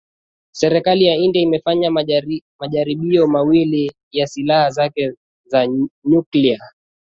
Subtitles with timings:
[0.59, 1.91] serikali ya india imefanya
[2.59, 5.13] majaribio mawili ya silaha zake
[5.45, 5.67] za
[6.09, 6.59] nyuklia